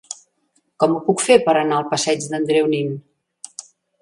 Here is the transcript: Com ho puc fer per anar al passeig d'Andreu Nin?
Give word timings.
Com 0.83 0.95
ho 0.95 1.01
puc 1.09 1.21
fer 1.25 1.37
per 1.49 1.55
anar 1.59 1.77
al 1.81 1.87
passeig 1.93 2.27
d'Andreu 2.33 2.71
Nin? 2.73 2.91